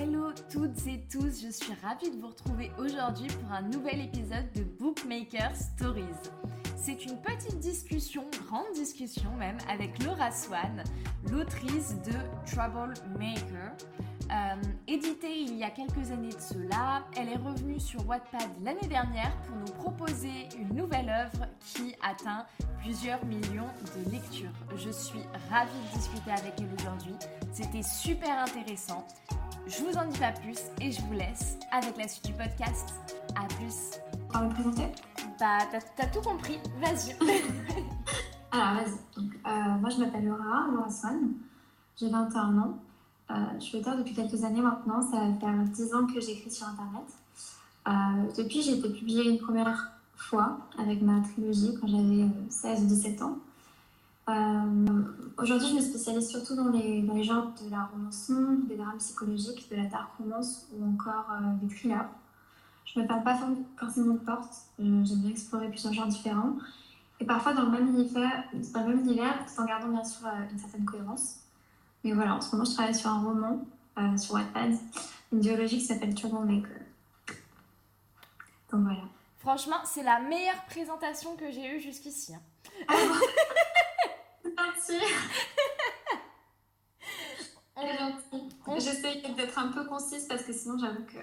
[0.00, 4.48] Hello toutes et tous, je suis ravie de vous retrouver aujourd'hui pour un nouvel épisode
[4.54, 6.04] de Bookmaker Stories.
[6.76, 10.84] C'est une petite discussion, grande discussion même, avec Laura Swan,
[11.32, 12.12] l'autrice de
[12.46, 13.72] Troublemaker.
[14.30, 18.86] Euh, éditée il y a quelques années de cela, elle est revenue sur Wattpad l'année
[18.86, 22.46] dernière pour nous proposer une nouvelle œuvre qui atteint
[22.82, 24.52] plusieurs millions de lectures.
[24.76, 27.14] Je suis ravie de discuter avec elle aujourd'hui.
[27.52, 29.04] C'était super intéressant.
[29.68, 32.88] Je vous en dis pas plus et je vous laisse avec la suite du podcast.
[33.36, 34.00] A plus.
[34.30, 34.86] On va me présenter?
[35.38, 35.58] Bah,
[35.94, 36.58] t'as tout compris.
[36.80, 37.12] Vas-y.
[38.50, 39.18] Alors, vas-y.
[39.18, 41.32] Euh, moi, je m'appelle Laura, Laura Swan.
[42.00, 42.78] J'ai 21 ans.
[43.30, 45.02] Euh, je suis auteur depuis quelques années maintenant.
[45.02, 47.04] Ça va faire 10 ans que j'écris sur Internet.
[47.88, 52.86] Euh, depuis, j'ai été publiée une première fois avec ma trilogie quand j'avais 16 ou
[52.86, 53.36] 17 ans.
[55.38, 58.30] Aujourd'hui, je me spécialise surtout dans les, dans les genres de la romance
[58.68, 61.26] des drames psychologiques, de la dark romance ou encore
[61.62, 62.08] des thrillers.
[62.84, 63.38] Je ne me parle pas
[63.78, 64.54] forcément de porte.
[64.78, 66.56] J'aime bien explorer plusieurs genres différents.
[67.20, 70.26] Et parfois dans le même univers, dans le même univers tout en gardant bien sûr
[70.50, 71.40] une certaine cohérence.
[72.04, 73.66] Mais voilà, en ce moment, je travaille sur un roman
[73.98, 74.74] euh, sur Wattpad,
[75.32, 76.80] une biologie qui s'appelle Troublemaker.
[78.70, 79.02] Donc voilà.
[79.38, 82.34] Franchement, c'est la meilleure présentation que j'ai eue jusqu'ici.
[82.34, 82.40] Hein.
[88.78, 91.18] J'essaie d'être un peu concise parce que sinon, j'avoue que.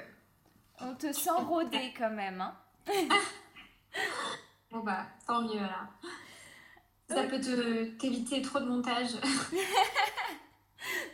[0.79, 2.39] On te sent rodée quand même.
[2.41, 2.55] Hein.
[4.71, 5.89] bon, bah, tant mieux là.
[7.07, 9.11] Ça peut t'éviter trop de montage.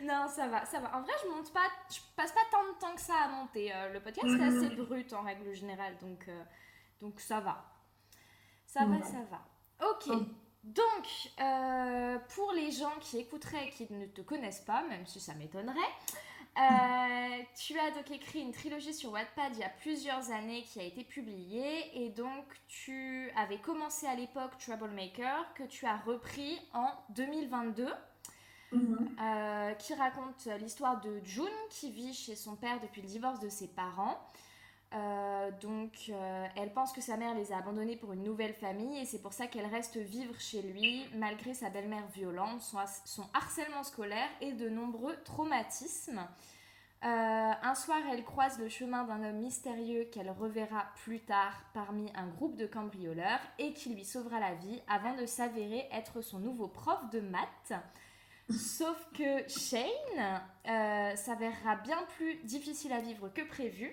[0.02, 0.96] non, ça va, ça va.
[0.96, 3.74] En vrai, je monte pas, je passe pas tant de temps que ça à monter.
[3.74, 4.84] Euh, le podcast est assez mhm.
[4.84, 6.42] brut en règle générale, donc, euh,
[7.00, 7.64] donc ça va.
[8.66, 9.42] Ça va, ça va.
[9.90, 10.08] Ok.
[10.62, 11.08] Donc,
[11.40, 15.34] euh, pour les gens qui écouteraient et qui ne te connaissent pas, même si ça
[15.34, 15.80] m'étonnerait,
[17.56, 20.84] tu as donc écrit une trilogie sur Wattpad il y a plusieurs années qui a
[20.84, 26.90] été publiée et donc tu avais commencé à l'époque Troublemaker que tu as repris en
[27.10, 27.88] 2022.
[28.72, 29.16] Mhm.
[29.20, 33.50] Euh, qui raconte l'histoire de June qui vit chez son père depuis le divorce de
[33.50, 34.18] ses parents.
[34.94, 38.98] Euh, donc, euh, elle pense que sa mère les a abandonnés pour une nouvelle famille
[38.98, 43.82] et c'est pour ça qu'elle reste vivre chez lui malgré sa belle-mère violente, son, harcèlement
[43.82, 46.26] scolaire et de nombreux traumatismes.
[47.02, 52.26] un soir, elle croise le chemin d'un homme mystérieux qu'elle reverra plus tard parmi un
[52.26, 56.68] groupe de cambrioleurs et qui lui sauvera la vie avant de s'avérer être son nouveau
[56.68, 57.72] prof de maths.
[58.50, 63.92] Sauf que Shane euh, s'avérera bien plus difficile à vivre que prévu.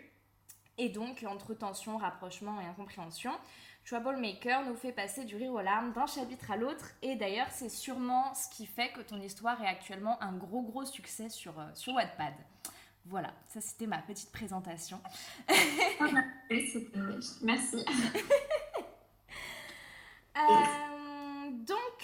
[0.79, 3.31] Et donc, entre tension, rapprochement et incompréhension,
[3.85, 6.91] Troublemaker nous fait passer du rire aux larmes d'un chapitre à l'autre.
[7.01, 10.85] Et d'ailleurs, c'est sûrement ce qui fait que ton histoire est actuellement un gros gros
[10.85, 12.33] succès sur, euh, sur Wattpad.
[13.05, 15.01] Voilà, ça c'était ma petite présentation.
[17.41, 17.85] Merci.
[20.37, 20.88] euh,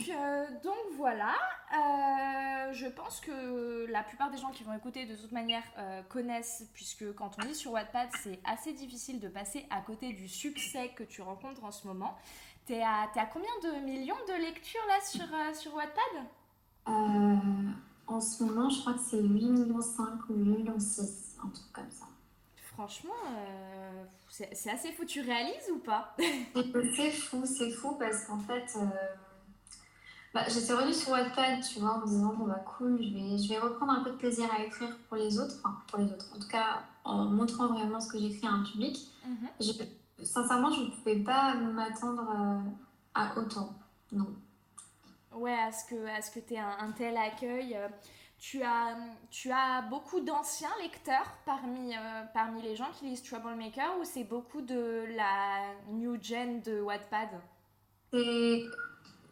[0.09, 1.33] euh, donc voilà,
[1.73, 6.01] euh, je pense que la plupart des gens qui vont écouter de toute manière euh,
[6.03, 10.28] connaissent, puisque quand on est sur Wattpad, c'est assez difficile de passer à côté du
[10.28, 12.16] succès que tu rencontres en ce moment.
[12.66, 16.25] T'es à, à combien de millions de lectures là sur, sur Wattpad?
[18.07, 21.50] En ce moment, je crois que c'est 8 millions 5 ou 8 millions 6, un
[21.50, 22.06] truc comme ça.
[22.73, 23.13] Franchement,
[24.29, 25.06] c'est assez fou.
[25.06, 26.16] Tu réalises ou pas?
[26.95, 28.77] C'est fou, c'est fou parce qu'en fait
[30.35, 33.38] bah, J'étais revenue sur Wattpad, tu vois, en me disant, bon bah cool, je vais,
[33.38, 36.12] je vais reprendre un peu de plaisir à écrire pour les autres, enfin pour les
[36.12, 38.97] autres, en tout cas en montrant vraiment ce que j'écris à un public.
[39.25, 39.47] Mhm.
[40.24, 42.69] sincèrement, je ne pouvais pas m'attendre euh,
[43.13, 43.74] à autant,
[44.12, 44.28] non.
[45.31, 47.74] Ouais, à ce que, à ce que tu aies un, tel accueil.
[47.78, 47.88] Euh,
[48.38, 48.97] tu as,
[49.31, 54.25] tu as beaucoup d'anciens lecteurs parmi, euh, parmi les gens qui lisent Troublemaker ou c'est
[54.25, 55.62] beaucoup de la
[55.94, 57.29] new gen de Wattpad?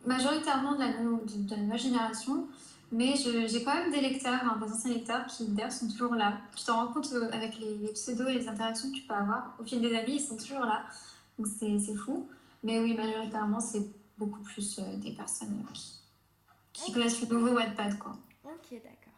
[0.06, 2.48] Majoritairement de la, de, la nouvelle génération,
[2.92, 6.38] mais j'ai quand même des lecteurs, hein, des anciens lecteurs qui d'ailleurs sont toujours là.
[6.56, 9.56] Tu t'en rends compte euh, avec les, pseudos et les interactions que tu peux avoir.
[9.60, 10.84] Au fil des années, ils sont toujours là.
[11.40, 12.28] Donc c'est fou.
[12.64, 13.84] Mais oui, majoritairement, c'est
[14.18, 16.00] beaucoup plus euh, des personnes qui,
[16.72, 17.98] qui connaissent le nouveau Wattpad.
[17.98, 18.16] Quoi.
[18.46, 19.14] Ok, d'accord.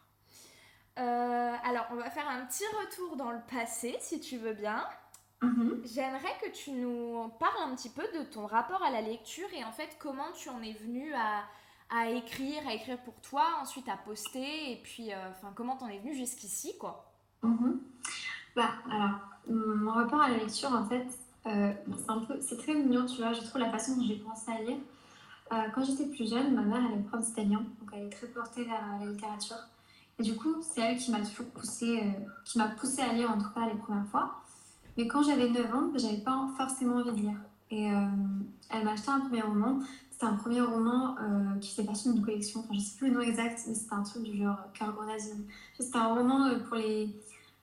[0.98, 4.82] Euh, alors, on va faire un petit retour dans le passé, si tu veux bien.
[5.42, 5.82] Mhm.
[5.84, 9.64] J'aimerais que tu nous parles un petit peu de ton rapport à la lecture et
[9.64, 11.44] en fait comment tu en es venu à,
[11.90, 15.88] à écrire, à écrire pour toi, ensuite à poster et puis euh, enfin comment t'en
[15.88, 17.12] es venu jusqu'ici quoi.
[17.42, 17.80] Mhm.
[18.54, 21.06] Bah alors mon rapport à la lecture en fait
[21.46, 24.18] euh, c'est un peu c'est très mignon tu vois je trouve la façon dont j'ai
[24.18, 24.78] commencé à lire.
[25.52, 28.26] Euh, quand j'étais plus jeune ma mère elle est prof d'italien donc elle est très
[28.28, 29.58] portée vers la littérature
[30.18, 32.02] Et du coup, c'est elle qui m'a toujours poussé,
[32.44, 34.42] qui m'a poussé à lire en tout cas les premières fois.
[34.96, 37.38] Mais quand j'avais 9 ans, j'avais pas forcément envie de lire.
[37.70, 37.84] Et
[38.70, 39.80] elle m'a acheté un premier roman.
[40.10, 41.16] C'était un premier roman
[41.60, 42.60] qui fait partie d'une collection.
[42.60, 45.44] Enfin, je sais plus le nom exact, mais c'était un truc du genre Cœur Grenadine.
[45.78, 47.14] C'était un roman pour les,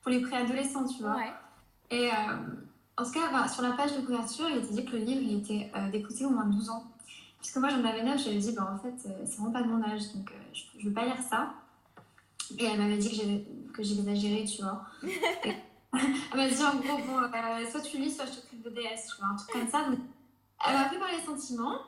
[0.02, 1.18] pour les préadolescents, tu vois.
[1.90, 2.10] Et
[2.98, 5.22] en tout cas, bah, sur la page de couverture, il était dit que le livre
[5.24, 6.84] il était euh, au moins 12 ans.
[7.40, 9.84] Puisque moi, j'en avais 9, j'avais dit, bah, en fait, c'est vraiment pas de mon
[9.84, 11.54] âge, donc je, ne veux pas lire ça.
[12.58, 13.10] Et elle m'avait dit
[13.74, 14.84] que j'ai exagéré, tu vois.
[15.94, 19.08] elle m'a dit en gros, bon, euh, soit tu lis, soit je t'occupe de DS,
[19.10, 19.86] tu vois, un truc comme ça.
[20.68, 21.80] elle m'a pris par les sentiments.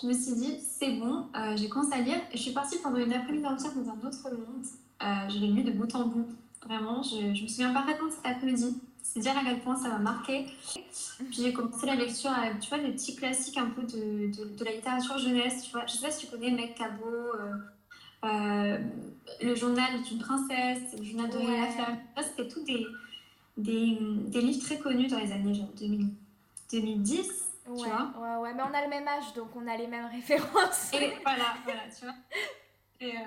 [0.00, 2.18] Je me suis dit, c'est bon, euh, j'ai commencé à lire.
[2.32, 4.64] Et je suis partie pendant une après-midi entière dans un autre monde.
[5.02, 6.26] Euh, je l'ai lu de bout en bout.
[6.66, 8.80] Vraiment, je, je me souviens parfaitement de cet après-midi.
[9.02, 10.46] C'est dire à quel point ça m'a marqué.
[10.72, 14.56] Puis j'ai commencé la lecture avec, tu vois, des petits classiques un peu de, de,
[14.56, 15.62] de la littérature jeunesse.
[15.64, 15.84] Tu vois.
[15.86, 17.32] Je sais pas si tu connais Mec Cabot,
[18.22, 21.60] Le journal d'une princesse, Le journal de ouais.
[21.60, 21.98] la flamme.
[22.22, 22.86] C'était tout des,
[23.56, 26.08] des, des, livres très connus dans les années genre 2000,
[26.72, 27.18] 2010.
[27.66, 29.86] Ouais, tu vois ouais, ouais, mais on a le même âge, donc on a les
[29.86, 30.92] mêmes références.
[30.92, 32.14] Et voilà, voilà, tu vois.
[33.00, 33.20] Et, euh,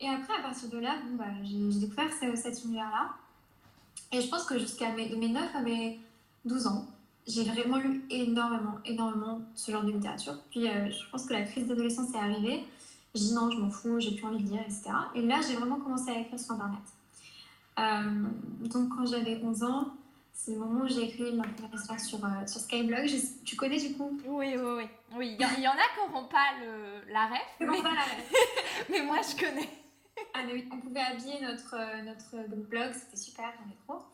[0.00, 3.10] et après, à partir de là, bon, bah, j'ai découvert cet univers-là.
[4.12, 6.00] Et je pense que jusqu'à mes, mes 9 à mes
[6.44, 6.86] 12 ans,
[7.26, 10.34] j'ai vraiment lu énormément, énormément ce genre de littérature.
[10.50, 12.64] Puis euh, je pense que la crise d'adolescence est arrivée.
[13.14, 14.90] Je dis non, je m'en fous, j'ai plus envie de lire, etc.
[15.14, 16.78] Et là, j'ai vraiment commencé à écrire sur Internet.
[17.78, 18.28] Euh,
[18.60, 19.94] donc quand j'avais 11 ans,
[20.32, 23.08] c'est le moment où j'ai écrit ma première histoire sur, euh, sur Skyblog.
[23.44, 24.18] tu connais du coup?
[24.26, 24.84] Oui, oui, oui.
[25.16, 25.36] oui.
[25.38, 27.56] Il, y, en a qui n'auront pas le, la ref.
[27.60, 27.82] Mais...
[27.82, 28.32] Pas la ref.
[28.90, 29.68] mais moi, je connais.
[30.34, 34.06] Ah, mais oui, on pouvait habiller notre, euh, notre blog, c'était super, j'en ai trop.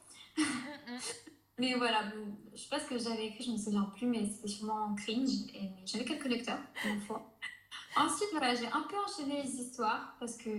[1.58, 4.26] Mais voilà, bon, je sais pas ce que j'avais écrit, je me souviens plus, mais
[4.26, 5.30] c'était sûrement cringe.
[5.54, 7.30] Et j'avais quelques lecteurs, une fois.
[7.96, 10.50] Ensuite, voilà, j'ai un peu enchaîné les histoires parce que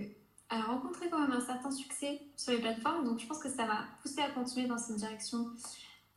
[0.50, 3.66] a rencontré quand même un certain succès sur les plateformes, donc je pense que ça
[3.66, 5.46] m'a poussé à continuer dans cette direction.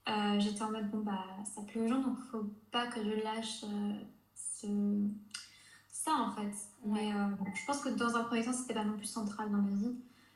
[0.10, 3.24] Euh, j'étais en mode, bon, bah, ça plaît aux gens, donc faut pas que je
[3.24, 3.94] lâche euh,
[4.36, 4.68] ce...
[5.92, 6.54] ça en fait.
[6.86, 9.58] Mais euh, je pense que dans un premier temps, c'était pas non plus central dans
[9.58, 9.96] ma vie.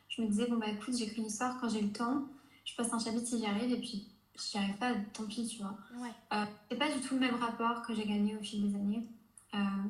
[0.09, 2.25] Je me disais, bon, bah écoute, j'écris une histoire quand j'ai le temps,
[2.65, 5.47] je passe un chapitre si j'y arrive, et puis si j'y arrive pas, tant pis,
[5.47, 5.77] tu vois.
[5.97, 6.45] Ouais.
[6.69, 9.03] c'est pas du tout le même rapport que j'ai gagné au fil des années.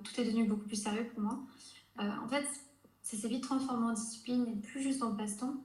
[0.04, 1.40] tout est devenu beaucoup plus sérieux pour moi.
[1.98, 2.46] en fait,
[3.02, 5.56] ça s'est vite transformé en discipline et plus juste en passe-temps.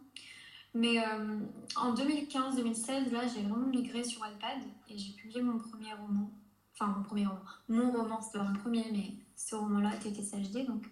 [0.75, 1.39] Mais euh,
[1.77, 6.31] en 2015-2016, là, j'ai vraiment migré sur iPad et j'ai publié mon premier roman.
[6.75, 7.41] Enfin, mon premier roman.
[7.69, 10.87] Mon roman, c'était mon premier, mais ce roman-là, TTCHD, donc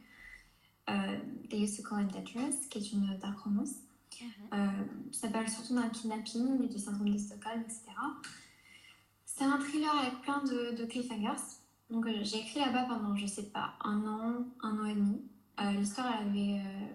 [0.89, 1.19] euh,
[1.51, 3.75] to Call It Dangerous, qui est une dark romance.
[4.21, 4.29] Mhm.
[4.53, 4.69] Euh,
[5.13, 7.83] ça parle surtout d'un kidnapping et du syndrome de Stockholm, etc.
[9.25, 11.43] C'est un thriller avec plein de, de cliffhangers.
[11.91, 15.21] Donc, euh, j'ai écrit là-bas pendant, je sais pas, un an, un an et demi.
[15.61, 16.87] Euh, l'histoire, elle avait, euh,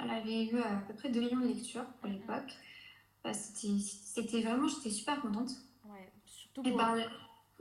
[0.00, 2.54] elle avait eu à peu près 2 millions de lectures pour l'époque.
[3.22, 5.50] Bah, c'était vraiment, j'étais super contente.
[5.84, 6.82] Ouais, surtout pour...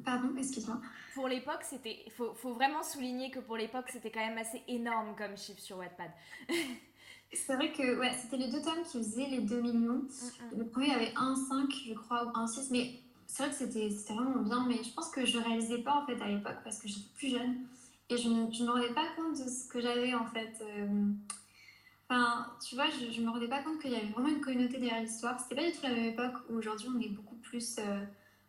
[0.04, 0.80] Pardon, excuse-moi.
[1.15, 2.04] Pour l'époque, c'était.
[2.06, 5.59] Il faut, faut, vraiment souligner que pour l'époque, c'était quand même assez énorme comme chiffre
[5.59, 6.12] sur Wattpad.
[7.33, 10.04] C'est vrai que ouais, c'était les deux tomes qui faisaient les 2 millions.
[10.04, 10.59] Mm, mm.
[10.59, 12.68] Le premier avait 1,5, je crois, ou 1,6.
[12.71, 14.65] Mais c'est vrai que c'était vraiment bien.
[14.65, 17.30] Mais je pense que je réalisais pas en fait à l'époque parce que j'étais plus
[17.30, 17.57] jeune.
[18.09, 20.62] Et je ne me rendais pas compte de ce que j'avais en fait.
[20.62, 21.12] Euh,
[22.09, 24.77] enfin, tu vois, je ne me rendais pas compte qu'il y avait vraiment une communauté
[24.77, 25.39] derrière l'histoire.
[25.39, 27.78] C'était pas du tout la même époque où aujourd'hui on est beaucoup plus.
[27.80, 28.04] Euh,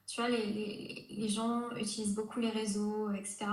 [0.07, 3.45] tu vois, les, les, les, gens utilisent beaucoup les réseaux, etc.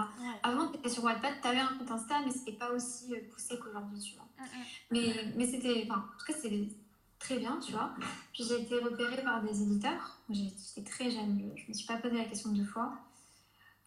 [0.42, 3.20] Avant, tu étais sur Wattpad, tu avais un compte Insta, mais c'était pas aussi euh,
[3.30, 4.26] poussé qu'aujourd'hui, tu vois.
[4.92, 5.86] Mais, mais c'était.
[5.90, 6.70] Enfin, en tout cas, c'était
[7.20, 7.94] très bien, tu vois.
[8.32, 10.18] Puis j'ai été repérée par des éditeurs.
[10.30, 12.94] J'étais très jeune, je, ne me suis pas posé la question deux fois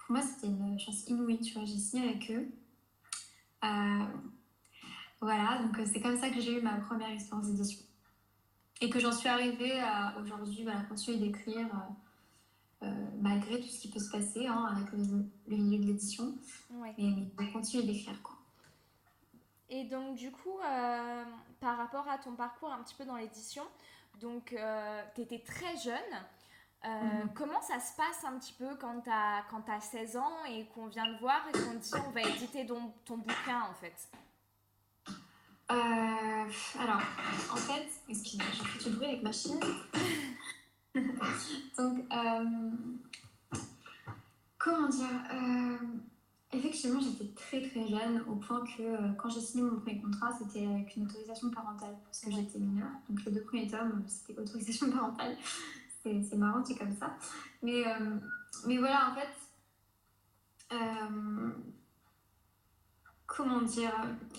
[0.08, 1.66] pour moi, c'était une chance inouïe, tu vois.
[1.66, 2.48] J'ai signé avec eux.
[3.62, 4.06] Euh,
[5.20, 7.84] voilà, donc euh, c'est comme ça que j'ai eu ma première expérience d'édition.
[8.80, 11.68] Et que j'en suis arrivée à aujourd'hui, voilà, continuer d'écrire
[12.82, 16.34] euh, malgré tout ce qui peut se passer hein, avec le, milieu de l'édition.
[16.70, 16.94] Ouais.
[16.96, 18.36] Mais, continuer d'écrire, quoi.
[19.68, 20.58] Et donc, du coup,
[21.60, 23.64] par rapport à ton parcours un petit peu dans l'édition,
[24.22, 24.56] donc
[25.14, 25.94] tu étais très jeune.
[26.84, 27.30] Euh, mhm.
[27.34, 30.86] Comment ça se passe un petit peu quand tu as, as 16 ans et qu'on
[30.86, 34.08] vient te voir et qu'on te dit on va éditer ton, ton bouquin en fait?
[35.70, 35.74] Euh,
[36.80, 37.02] Alors,
[37.52, 39.60] en fait, excuse-moi, j'ai fait du bruit avec ma chienne.
[41.76, 42.70] Donc, euh,
[44.56, 45.08] comment dire
[46.50, 50.66] Effectivement, j'étais très très jeune au point que quand j'ai signé mon premier contrat, c'était
[50.66, 52.88] avec une autorisation parentale parce que j'étais mineure.
[53.10, 55.36] Donc, les deux premiers tomes, c'était autorisation parentale
[56.02, 57.16] c'est marrant, c'est comme ça.
[57.62, 58.16] Mais, euh,
[58.66, 61.50] mais voilà, en fait, euh,
[63.26, 63.92] comment dire,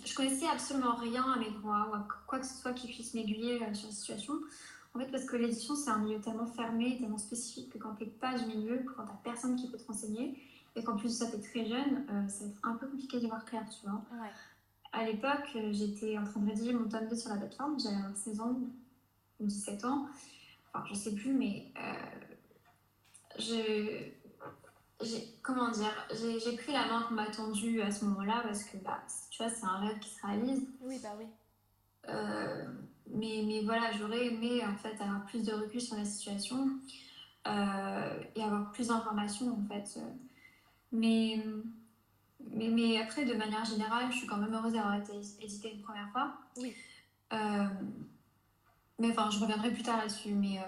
[0.06, 3.14] je connaissais absolument rien à mes droits ou à quoi que ce soit qui puisse
[3.14, 4.34] m'aiguiller sur la situation.
[4.96, 8.06] En fait, parce que l'édition, c'est un milieu tellement fermé, tellement spécifique que quand tu
[8.06, 10.42] n'es pas du milieu, quand tu n'as personne qui peut te renseigner,
[10.76, 13.28] et qu'en plus ça, tu es très jeune, ça va être un peu compliqué d'y
[13.28, 14.02] voir clair, tu vois.
[14.20, 14.32] Ouais.
[14.92, 18.40] À l'époque, j'étais en train de rédiger mon tome 2 sur la plateforme, j'avais 16
[18.42, 18.60] ans
[19.40, 20.08] ou 17 ans,
[20.74, 21.72] enfin, je sais plus, mais
[23.38, 24.10] je
[25.42, 29.02] comment dire, j'ai pris la main qu'on m'a tendue à ce moment-là parce que, bah,
[29.32, 30.68] tu vois, c'est un rêve qui se réalise.
[30.82, 31.26] Oui, bah oui.
[32.08, 32.66] Euh,
[33.08, 36.70] mais, mais voilà, j'aurais aimé en fait avoir plus de recul sur la situation
[37.48, 40.00] euh, et avoir plus d'informations en fait.
[40.92, 41.44] Mais,
[42.52, 45.82] mais, mais, après, de manière générale, je suis quand même heureuse d'avoir été éditée une
[45.82, 46.34] première fois.
[46.58, 46.74] Oui.
[47.34, 47.68] Euh,
[49.00, 50.34] mais enfin, je reviendrai plus tard là-dessus.
[50.34, 50.60] Mais,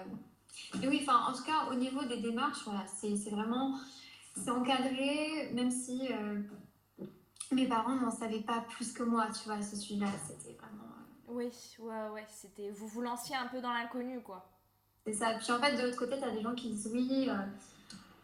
[0.80, 3.78] mais oui, enfin, en tout cas, au niveau des démarches, voilà, c'est vraiment
[4.36, 6.40] c'est encadré, même si euh,
[7.52, 10.06] mes parents n'en savaient pas plus que moi, tu vois, à ce sujet-là.
[10.26, 10.84] C'était vraiment.
[10.84, 12.26] Euh, oui, ouais, ouais.
[12.28, 12.70] C'était...
[12.70, 14.48] Vous vous lanciez un peu dans l'inconnu, quoi.
[15.06, 15.34] C'est ça.
[15.34, 17.28] Puis en fait, de l'autre côté, tu as des gens qui disent oui.
[17.28, 17.34] Euh,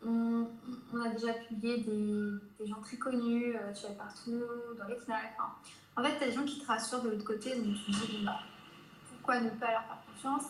[0.07, 0.47] on,
[0.93, 4.45] on, a déjà publié des, des gens très connus, tu vois, partout,
[4.79, 5.37] dans les FNAC.
[5.97, 8.07] en fait, tu as des gens qui te rassurent de l'autre côté, donc tu te
[8.07, 8.39] dis, bah,
[9.29, 10.45] pourquoi ne pas leur faire confiance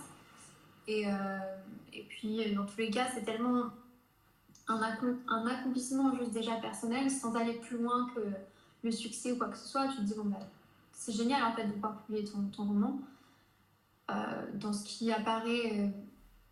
[0.86, 1.04] et,
[1.92, 3.64] et puis, dans tous les cas, c'est tellement
[4.68, 4.82] un,
[5.28, 8.20] un, accomplissement juste déjà personnel sans aller plus loin que
[8.82, 9.88] le succès ou quoi que ce soit.
[9.88, 10.38] Tu te dis, bon, bah,
[10.92, 13.00] c'est génial en fait de pouvoir publier ton, ton roman
[14.10, 15.88] euh, dans ce qui apparaît euh,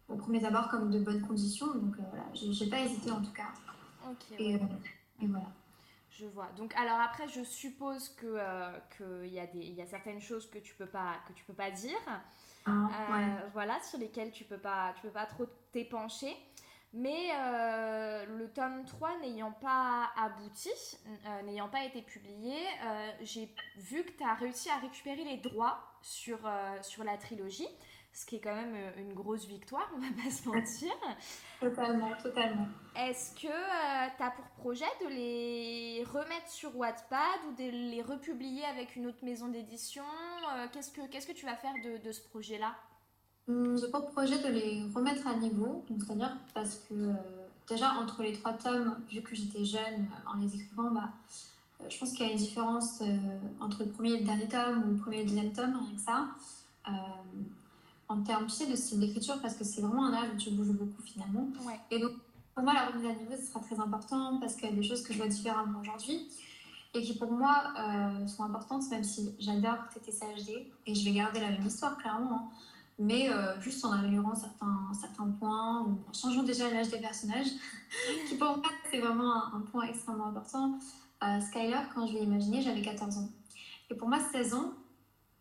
[0.09, 1.66] au premier abord comme de bonnes conditions.
[1.75, 3.52] Donc euh, voilà, j'ai pas hésité en tout cas.
[4.38, 4.59] Et,
[5.21, 5.47] voilà.
[6.19, 6.49] Je vois.
[6.57, 8.39] Donc alors après, je suppose que
[8.97, 11.55] qu'il y, a des, y a certaines choses que tu peux pas que tu peux
[11.55, 11.99] pas dire.
[12.65, 12.89] Ah,
[13.53, 16.37] voilà, sur lesquelles tu peux pas tu peux pas trop t'épancher.
[16.93, 20.71] Mais euh, le tome 3 n'ayant pas abouti,
[21.07, 25.37] euh, n'ayant pas été publié, euh, j'ai vu que tu as réussi à récupérer les
[25.37, 26.39] droits sur,
[26.81, 27.69] sur la trilogie,
[28.17, 30.93] ce qui est quand même une grosse victoire, on va pas se mentir.
[31.61, 32.67] Totalement, totalement.
[32.97, 33.47] Est-ce que
[34.17, 39.07] tu as pour projet de les remettre sur Wattpad ou de les republier avec une
[39.07, 40.05] autre maison d'édition
[40.73, 42.75] Qu'est-ce que Qu'est-ce que tu vas faire de, de ce projet-là?
[43.49, 47.13] Hum, j'ai pour projet de les remettre à niveau, c'est-à-dire parce que euh,
[47.69, 51.11] déjà entre les trois tomes, vu que j'étais jeune euh, en les écrivant, bah,
[51.81, 53.03] euh, je pense qu'il y a une différence
[53.61, 55.95] entre le premier et le dernier tome ou le premier et le deuxième tome, rien
[55.95, 56.29] que ça.
[58.09, 61.03] En termes de style d'écriture, parce que c'est vraiment un âge où tu bouges beaucoup
[61.03, 61.49] finalement.
[61.91, 62.13] Et donc
[62.55, 64.83] pour moi, la remise à niveau, ce sera très important parce qu'il y a des
[64.83, 66.29] choses que je vois différemment aujourd'hui
[66.95, 67.75] et qui pour moi
[68.27, 72.33] sont importantes, même si j'adore TTCHD et je vais garder la même histoire clairement.
[72.33, 72.49] Hein
[72.99, 77.49] mais euh, juste en améliorant certains, certains points ou en changeant déjà l'âge des personnages,
[78.29, 80.79] qui pour moi c'est vraiment un, point extrêmement important.
[81.23, 83.29] Euh, Skyler, quand je l'ai imaginé, j'avais 14 ans.
[83.91, 84.73] Et pour moi, 16 ans,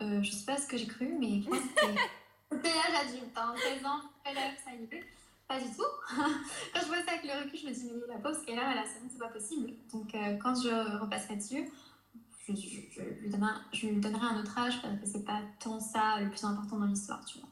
[0.01, 1.41] euh, je sais pas ce que j'ai cru, mais
[2.51, 3.37] l'âge adulte.
[3.37, 3.53] Hein.
[3.57, 5.03] 16 ans, ça y est.
[5.47, 5.83] Pas du tout.
[6.73, 8.79] quand je vois ça avec le recul, je me dis, mais la pauvre Skyler, elle
[8.79, 9.73] a 16 ans, c'est pas possible.
[9.93, 11.69] Donc euh, quand je repasserai dessus,
[12.47, 15.79] je, je, lui donnerai, je, lui donnerai, un autre âge parce que c'est pas tant
[15.79, 17.49] ça le plus important dans l'histoire, tu vois.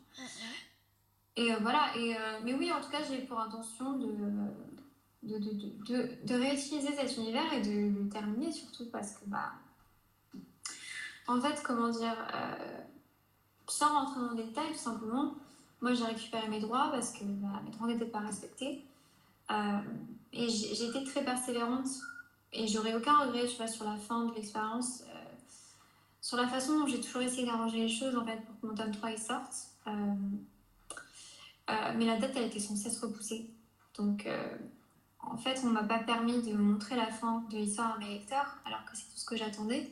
[1.36, 4.08] Et euh, voilà, et, euh, mais oui, en tout cas, j'ai pour intention de,
[5.24, 5.52] de, de,
[5.86, 9.54] de, de réutiliser cet univers et de le terminer surtout parce que, bah,
[11.28, 12.78] en fait, comment dire, euh,
[13.68, 15.36] sans rentrer dans les détails, tout simplement,
[15.82, 18.84] moi j'ai récupéré mes droits parce que bah, mes droits n'étaient pas respectés.
[20.32, 21.88] et j'ai été très persévérante
[22.54, 25.32] et j'aurais aucun regret, tu vois, sur la fin de l'expérience, euh,
[26.22, 28.76] sur la façon dont j'ai toujours essayé d'arranger les choses, en fait, pour que mon
[28.76, 29.54] tome 3 sorte.
[29.88, 29.92] Euh,
[31.70, 33.50] euh, mais la date, elle était sans cesse repoussée.
[33.98, 34.28] Donc,
[35.20, 38.10] en fait, on ne m'a pas permis de montrer la fin de l'histoire à mes
[38.10, 39.92] lecteurs, alors que c'est tout ce que j'attendais.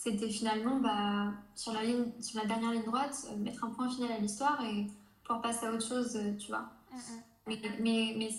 [0.00, 4.12] C'était finalement, bah, sur, la ligne, sur la dernière ligne droite, mettre un point final
[4.12, 4.86] à l'histoire et
[5.24, 6.70] pouvoir passer à autre chose, tu vois.
[7.48, 8.30] mais, mais, mais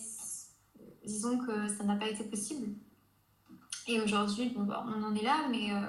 [1.04, 2.70] disons que ça n'a pas été possible.
[3.88, 5.82] Et aujourd'hui, bon, bah, on en est là, mais euh,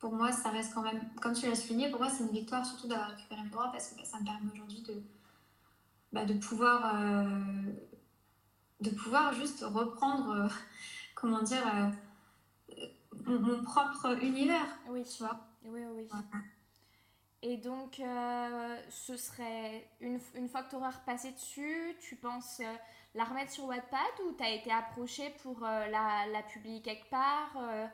[0.00, 2.66] pour moi, ça reste quand même, comme tu l'as souligné, pour moi, c'est une victoire
[2.66, 4.94] surtout d'avoir récupéré mes droits parce que bah, ça me permet aujourd'hui de,
[6.12, 7.24] bah, de, pouvoir, euh,
[8.80, 10.48] de pouvoir juste reprendre, euh,
[11.14, 11.62] comment dire,
[13.26, 14.78] mon, propre univers.
[14.88, 15.40] Oui, tu vois.
[15.64, 16.08] Oui, oui.
[17.42, 18.00] Et donc,
[18.90, 22.60] ce serait, une, une fois que tu auras repassé dessus, tu penses
[23.14, 27.08] la remettre sur Wattpad ou tu as été approché pour euh, la, la, publier quelque
[27.10, 27.86] part euh,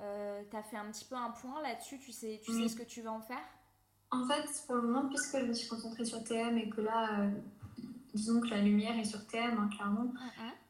[0.00, 2.76] euh Tu as fait un petit peu un point là-dessus, tu sais, tu sais ce
[2.76, 3.44] que tu vas en faire?
[4.10, 7.20] En fait, pour le moment, puisque je me suis concentrée sur TM et que là,
[7.20, 7.30] euh,
[8.14, 10.12] disons que la lumière est sur TM, hein, clairement,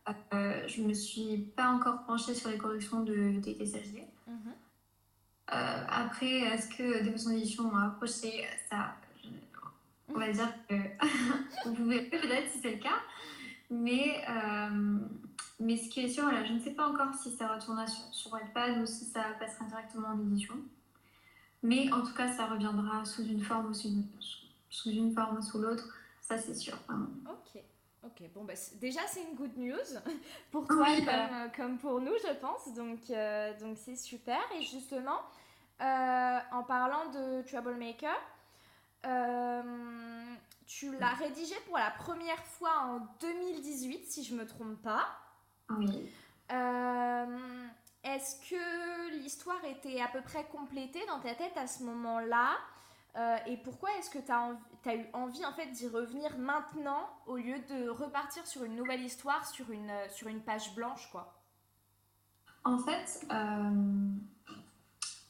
[0.07, 0.69] mm-hmm.
[0.69, 4.03] je me suis pas encore penchée sur les corrections de TTSHD.
[4.29, 5.87] Mm-hmm.
[5.89, 8.97] après, est-ce que des maisons d'édition m'ont approché Ça,
[10.09, 10.75] on va dire que
[11.65, 13.01] vous pouvez peut-être si c'est le cas.
[13.71, 14.99] Mais, euh,
[15.59, 18.05] mais ce qui est sûr, voilà, je ne sais pas encore si ça retournera sur,
[18.13, 20.55] sur Wattpad ou si ça passera directement en édition.
[21.63, 24.07] Mais en tout cas, ça reviendra sous une forme ou sous une,
[24.69, 25.89] sous une forme ou sous l'autre.
[26.21, 26.77] Ça, c'est sûr.
[26.89, 27.63] Ok.
[28.07, 29.77] Ok, bon, bah, déjà c'est une good news
[30.51, 32.73] pour toi comme, euh, comme, pour nous, je pense.
[32.75, 34.41] Donc, euh, donc c'est super.
[34.59, 35.21] Et justement,
[35.81, 38.17] en parlant de Troublemaker,
[39.07, 40.35] euh,
[40.67, 45.07] tu l'as rédigé pour la première fois en 2018, si je me trompe pas.
[45.71, 46.11] Oui.
[46.53, 47.67] Euh,
[48.03, 52.57] est-ce que l'histoire était à peu près complétée dans ta tête à ce moment-là?
[53.17, 57.37] Euh, Et pourquoi est-ce que tu as, eu envie en fait d'y revenir maintenant au
[57.37, 61.41] lieu de repartir sur une nouvelle histoire sur une, sur une page blanche quoi?
[62.65, 63.27] En fait,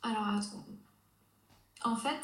[0.03, 0.65] alors attends.
[1.85, 2.23] En fait,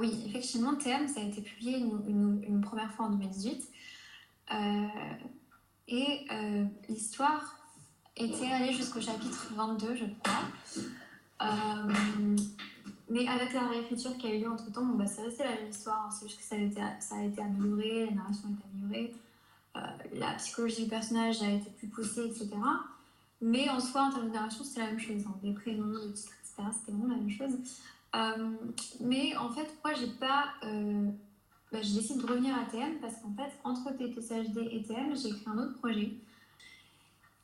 [0.00, 3.70] oui, effectivement, TM, ça a été publié une, première fois en 2018.
[4.52, 4.86] Euh,
[5.88, 7.56] et euh, l'histoire
[8.16, 10.42] était allée jusqu'au chapitre 22, je crois.
[13.10, 15.50] Euh, mais avec la réécriture qui a eu lieu entre temps, bon, bah, c'est la
[15.50, 16.06] même histoire.
[16.06, 16.10] Hein.
[16.10, 19.14] C'est juste que ça a, été, ça a été amélioré, la narration a été améliorée,
[20.14, 22.48] la psychologie du personnage a été plus poussée, etc.
[23.40, 25.24] Mais en soi, en termes de narration, c'était la même chose.
[25.26, 25.34] Hein.
[25.42, 27.56] Les prénoms, les titres, etc., c'était vraiment la même chose.
[28.14, 28.50] Euh,
[29.00, 30.48] mais en fait, moi, j'ai pas.
[30.64, 31.10] Euh,
[31.72, 35.58] bah, de revenir à TM parce qu'en fait, entre TTCHD et TM, j'ai écrit un
[35.58, 36.10] autre projet.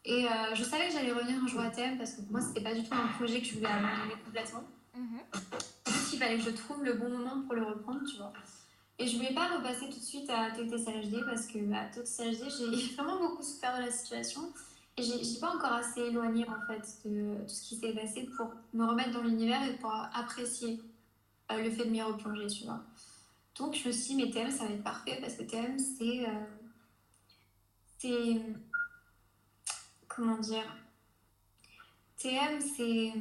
[0.04, 2.60] Et euh, je savais que j'allais revenir un jour à TM parce que moi, c'était
[2.60, 4.64] pas du tout un projet que je voulais abandonner complètement.
[4.96, 6.12] Mm -hmm.
[6.12, 8.32] il fallait que je trouve le bon moment pour le reprendre, tu vois.
[8.98, 12.94] Et je voulais pas repasser tout de suite à TTCHD parce que à TTCHD, j'ai
[12.96, 14.42] vraiment beaucoup souffert de la situation.
[14.96, 18.22] Et je suis pas encore assez éloignée en fait de tout ce qui s'est passé
[18.34, 20.80] pour me remettre dans l'univers et pour apprécier
[21.52, 22.82] euh, le fait de m'y replonger, tu vois.
[23.58, 26.26] Donc je me suis dit, mais TM, ça va être parfait parce que TM, c'est.
[26.26, 26.46] Euh,
[27.98, 28.40] c'est.
[30.08, 30.64] Comment dire?
[32.16, 33.12] TM, c'est.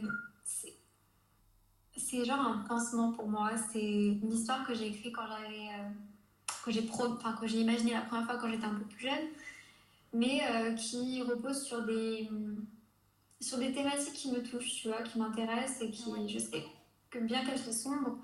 [1.98, 3.52] C'est genre un pansement pour moi.
[3.72, 5.70] C'est une histoire que j'ai écrite quand j'avais.
[5.70, 5.90] Euh,
[6.64, 9.28] que j'ai enfin, que j'ai imaginé la première fois quand j'étais un peu plus jeune
[10.16, 12.30] mais euh, qui repose sur des,
[13.42, 16.64] sur des thématiques qui me touchent, tu vois, qui m'intéressent et qui, je sais
[17.12, 18.18] que bien qu'elles soient sombres,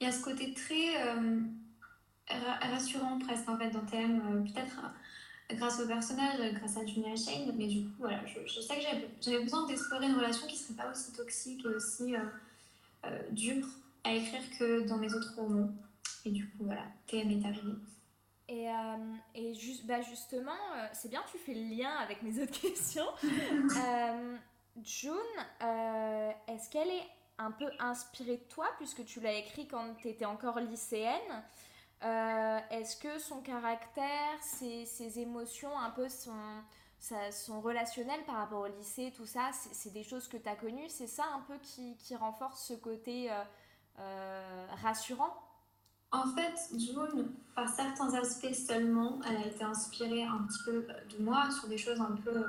[0.00, 1.40] il y a ce côté très euh,
[2.28, 4.80] rassurant presque en fait dans thème, euh, peut-être
[5.52, 8.82] grâce au personnage, grâce à Julia Shane, mais du coup, voilà, je, je sais que
[9.20, 12.14] j'avais besoin d'explorer une relation qui ne serait pas aussi toxique et aussi
[13.30, 13.66] dure
[14.04, 15.70] à écrire que dans mes autres romans.
[16.24, 17.72] Et du coup, voilà, TM est arrivé.
[18.48, 18.72] Et, euh,
[19.34, 23.06] et juste, bah justement, euh, c'est bien, tu fais le lien avec mes autres questions.
[23.22, 24.36] euh,
[24.82, 25.12] June,
[25.62, 27.08] euh, est-ce qu'elle est
[27.38, 31.44] un peu inspirée de toi, puisque tu l'as écrit quand tu étais encore lycéenne
[32.02, 36.34] Est-ce que son caractère, ses, ses, émotions, un peu son,
[37.00, 40.54] sa, son relationnel par rapport au lycée, tout ça, c'est des choses que tu as
[40.54, 43.30] connues C'est ça un peu qui, qui renforce ce côté
[44.82, 45.34] rassurant?
[46.12, 51.22] En fait, June, par certains aspects seulement, elle a été inspirée un petit peu de
[51.22, 52.44] moi sur des choses un peu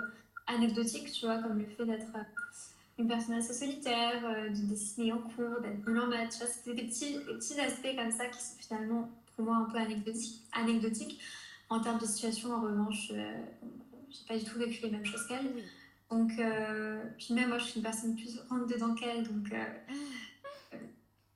[0.48, 2.08] anecdotiques, tu vois, comme le fait d'être
[3.02, 6.88] une personne assez solitaire, euh, de dessiner en cours, d'être nulle en maths, c'était des
[6.88, 10.42] petits, petits aspects comme ça qui sont finalement pour moi un peu anecdotiques.
[10.54, 11.20] anecdotiques.
[11.70, 13.34] En termes de situation, en revanche, euh,
[14.12, 15.52] j'ai pas du tout vécu les mêmes choses qu'elle.
[16.10, 19.65] Donc, euh, puis même moi, je suis une personne plus rentre dedans qu'elle, donc euh,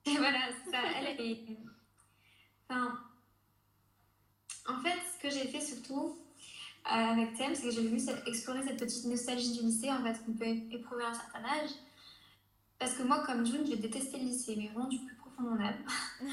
[0.05, 0.39] et voilà,
[0.71, 1.39] ça, elle est
[2.67, 2.99] Enfin,
[4.67, 6.17] en fait, ce que j'ai fait surtout
[6.87, 10.23] euh, avec Thème, c'est que j'ai voulu explorer cette petite nostalgie du lycée, en fait,
[10.25, 11.69] qu'on peut éprouver à un certain âge.
[12.79, 15.49] Parce que moi, comme June, j'ai détesté le lycée, mais vraiment du plus profond de
[15.49, 15.83] mon âme.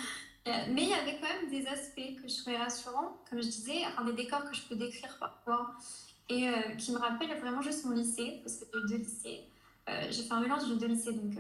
[0.49, 3.47] Euh, mais il y avait quand même des aspects que je trouvais rassurants, comme je
[3.47, 5.77] disais, enfin, des décors que je peux décrire parfois,
[6.29, 9.41] et euh, qui me rappellent vraiment juste mon lycée, parce que j'ai deux lycées.
[10.11, 11.35] j'ai fait un mélange de deux lycées, donc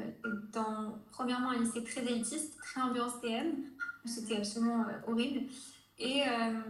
[0.53, 3.53] dans, premièrement un lycée très élitiste, très ambiance TM,
[4.05, 5.49] c'était absolument euh, horrible.
[5.99, 6.61] Et, euh,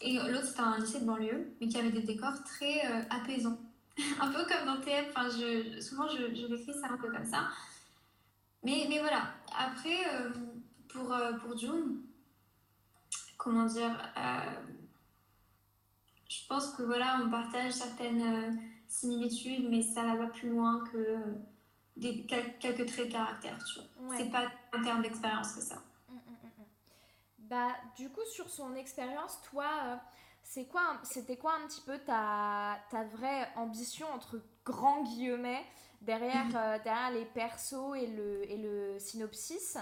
[0.00, 3.58] et l'autre, c'était un lycée de banlieue, mais qui avait des décors très euh, apaisants.
[4.20, 7.48] un peu comme dans enfin, je, souvent je, je l'écris ça un peu comme ça.
[8.64, 9.98] Mais, mais voilà, après,
[10.88, 12.00] pour, pour June,
[13.36, 13.90] comment dire,
[16.32, 21.18] je pense que voilà, on partage certaines similitudes, mais ça va plus loin que
[21.96, 23.58] des, quelques traits de caractère.
[24.16, 25.82] C'est pas en termes d'expérience que ça.
[27.38, 29.96] Bah, du coup, sur son expérience, toi, euh,
[30.42, 35.62] c'est quoi, c'était quoi un petit peu ta, ta vraie ambition, entre grands guillemets,
[36.00, 36.48] derrière,
[36.84, 39.76] derrière les persos et le, et le synopsis?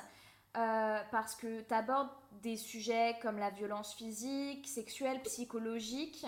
[0.54, 2.08] Parce que tu abordes
[2.42, 6.26] des sujets comme la violence physique, sexuelle, psychologique.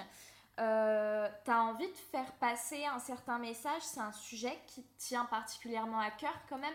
[0.60, 5.24] Euh, tu as envie de faire passer un certain message C'est un sujet qui tient
[5.24, 6.74] particulièrement à cœur quand même?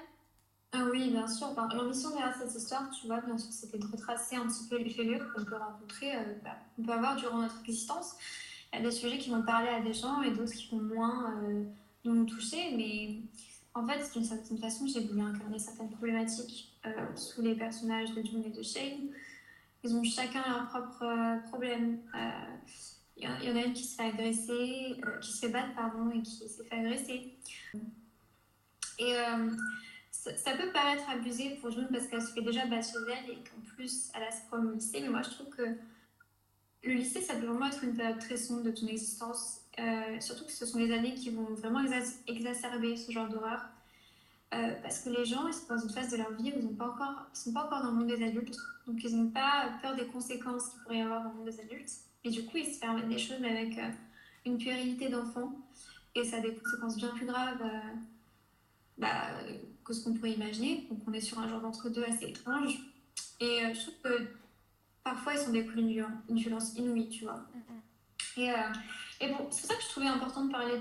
[0.74, 1.54] Ah oui, bien sûr.
[1.56, 4.90] L'ambition derrière cette histoire, tu vois, bien sûr, c'était de retracer un petit peu les
[4.90, 8.16] fêlures qu'on peut rencontrer, euh, bah, qu'on peut avoir durant notre existence.
[8.74, 10.82] Il y a des sujets qui vont parler à des gens et d'autres qui vont
[10.82, 11.64] moins euh,
[12.04, 13.22] nous toucher, mais
[13.78, 16.74] en fait, d'une certaine façon, j'ai voulu incarner certaines problématiques
[17.16, 19.10] sous les personnages de June et de Shane.
[19.84, 22.00] Ils ont chacun leur propre problème.
[23.20, 26.12] Il y, en a une qui se fait agresser, euh, qui se fait battre, pardon,
[26.12, 27.36] et qui s'est fait agresser.
[29.00, 29.50] Et euh,
[30.12, 33.36] ça, peut paraître abusé pour June parce qu'elle se fait déjà battre chez elle et
[33.38, 35.02] qu'en plus elle a ce problème au lycée.
[35.02, 35.64] Mais moi je trouve que
[36.84, 39.62] le lycée ça peut vraiment être une période très sombre de ton existence.
[39.80, 41.82] Euh, surtout que ce sont les années qui vont vraiment
[42.28, 43.66] exacerber ce genre d'horreur.
[44.50, 46.70] parce que les gens, ils sont dans une phase de leur vie où ils ne
[46.70, 48.58] sont pas encore dans le monde des adultes.
[48.88, 51.60] Donc ils n'ont pas peur des conséquences qu'il pourrait y avoir dans le monde des
[51.60, 51.92] adultes.
[52.24, 53.90] Et du coup, ils se permettent des choses avec euh,
[54.46, 55.54] une puérilité d'enfant.
[56.16, 57.96] Et ça a des conséquences bien plus graves euh,
[58.98, 59.30] bah,
[59.84, 60.88] que ce qu'on pourrait imaginer.
[60.90, 62.80] Donc on est sur un genre d'entre-deux assez étrange.
[63.40, 64.28] Et euh, je trouve que
[65.04, 65.84] parfois, ils sont découlés
[66.28, 67.46] d'une violence inouïe, tu vois.
[68.38, 68.52] Et,
[69.20, 70.80] et bon, c'est pour ça que je trouvais important de parler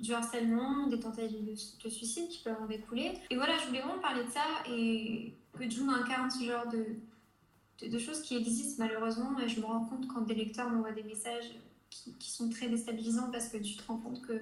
[0.00, 3.18] du harcèlement, des tentatives de, suicide qui peuvent en découler.
[3.30, 7.88] Et voilà, je voulais vraiment parler de ça et que June incarne ce genre de,
[7.88, 9.38] de, choses qui existent malheureusement.
[9.40, 11.54] Et je me rends compte quand des lecteurs m'envoient des messages
[11.88, 14.38] qui, sont très déstabilisants parce que tu te rends compte que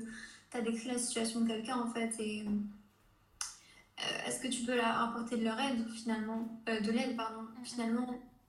[0.51, 2.13] tu as décrit la situation de quelqu'un en fait.
[2.19, 5.59] Et euh, est-ce que tu peux leur apporter de leur
[5.95, 6.61] finalement?
[6.69, 7.47] Euh, De l'aide, pardon.
[7.63, 8.09] Finalement,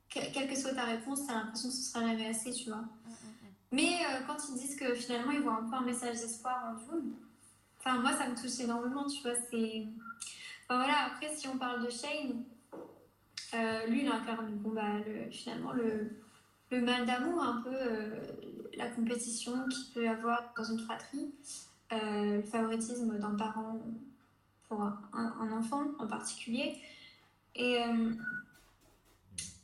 [0.10, 2.78] quelle que soit ta réponse, tu as l'impression que ce sera jamais assez, tu vois.
[2.78, 3.33] Mm-hmm.
[3.74, 6.78] Mais euh, quand ils disent que finalement ils voient un peu un message d'espoir en
[6.78, 7.14] June,
[7.80, 9.34] enfin moi ça me touche énormément, tu vois.
[9.50, 9.88] C'est.
[10.70, 12.44] Enfin, voilà, après si on parle de Shane,
[13.56, 16.12] euh, lui, il incarne bon, bah, le, finalement le,
[16.70, 18.22] le mal d'amour, un peu euh,
[18.78, 21.34] la compétition qu'il peut y avoir dans une fratrie,
[21.92, 23.80] le favoritisme d'un parent
[24.68, 26.80] pour un, enfant en particulier.
[27.56, 27.78] Et,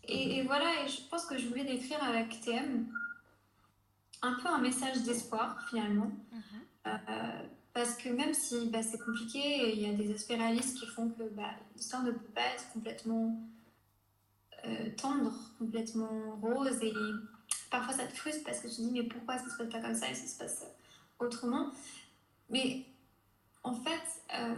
[0.07, 2.87] et, voilà, et je pense que je voulais décrire avec TM
[4.21, 6.11] un peu un message d'espoir finalement.
[6.31, 6.99] Mhm.
[7.73, 11.09] parce que même si bah, c'est compliqué, il y a des aspects réalistes qui font
[11.09, 13.39] que bah, l'histoire ne peut pas être complètement
[14.65, 16.93] euh, tendre, complètement rose et
[17.69, 19.81] parfois ça te frustre parce que tu te dis mais pourquoi ça se passe pas
[19.81, 20.65] comme ça et ça se passe
[21.19, 21.71] autrement?
[22.49, 22.85] Mais
[23.63, 24.55] en fait, euh,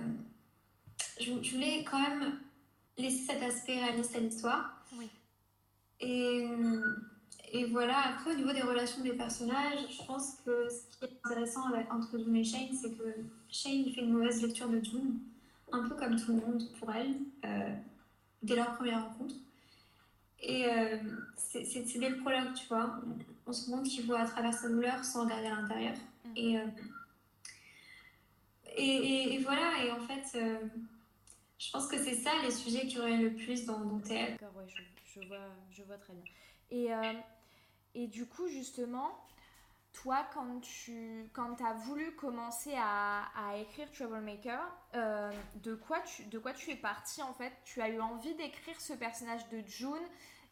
[1.19, 2.39] je, voulais quand même
[2.97, 4.83] laisser cet aspect réaliste à l'histoire.
[5.99, 6.47] Et,
[7.53, 11.17] et voilà, après au niveau des relations des personnages, je pense que ce qui est
[11.25, 13.13] intéressant avec, entre June et Shane, c'est que
[13.49, 15.19] Shane fait une mauvaise lecture de June,
[15.69, 17.75] un peu comme tout le monde pour elle, euh,
[18.41, 19.35] dès leur première rencontre.
[20.39, 20.97] Et euh,
[21.35, 23.01] c'est dès le prologue, tu vois.
[23.45, 25.95] On, se rend compte qu'il voit à travers sa douleur sans regarder à l'intérieur.
[26.25, 26.37] Mm.
[26.37, 26.65] Euh,
[28.77, 30.39] et, et, voilà, et en fait,
[31.59, 34.37] je pense que c'est ça les sujets qui auraient le plus dans, dans TL.
[34.39, 34.81] D'accord, ouais, je,
[35.19, 36.23] je, vois, je vois très bien.
[36.71, 36.89] Et,
[37.95, 39.11] et du coup, justement,
[39.93, 43.25] toi, quand tu quand as voulu commencer à,
[43.57, 44.61] écrire Troublemaker,
[44.95, 47.51] euh, de, quoi tu, de quoi tu es parti en fait?
[47.65, 50.05] Tu as eu envie d'écrire ce personnage de June